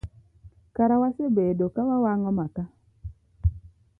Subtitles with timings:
[0.75, 2.63] Kara wasebedo kawawang'o maka.